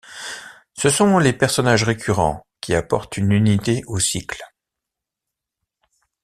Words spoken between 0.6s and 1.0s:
Ce